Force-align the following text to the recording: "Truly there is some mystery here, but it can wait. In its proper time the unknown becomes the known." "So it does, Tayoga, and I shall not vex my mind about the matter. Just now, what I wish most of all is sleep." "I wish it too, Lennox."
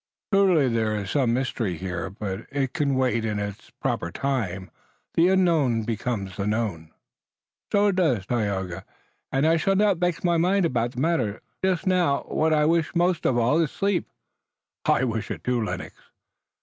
"Truly 0.33 0.67
there 0.67 0.95
is 0.95 1.11
some 1.11 1.31
mystery 1.35 1.77
here, 1.77 2.09
but 2.09 2.47
it 2.51 2.73
can 2.73 2.95
wait. 2.95 3.23
In 3.23 3.37
its 3.37 3.69
proper 3.69 4.11
time 4.11 4.71
the 5.13 5.27
unknown 5.27 5.83
becomes 5.83 6.37
the 6.37 6.47
known." 6.47 6.89
"So 7.71 7.85
it 7.89 7.97
does, 7.97 8.25
Tayoga, 8.25 8.83
and 9.31 9.45
I 9.45 9.57
shall 9.57 9.75
not 9.75 9.99
vex 9.99 10.23
my 10.23 10.37
mind 10.37 10.65
about 10.65 10.93
the 10.93 11.01
matter. 11.01 11.43
Just 11.63 11.85
now, 11.85 12.23
what 12.23 12.51
I 12.51 12.65
wish 12.65 12.95
most 12.95 13.27
of 13.27 13.37
all 13.37 13.61
is 13.61 13.69
sleep." 13.69 14.09
"I 14.85 15.03
wish 15.03 15.29
it 15.29 15.43
too, 15.43 15.63
Lennox." 15.63 15.93